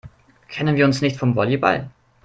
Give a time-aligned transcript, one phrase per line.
[0.47, 1.91] Kennen wir uns nicht vom Volleyball?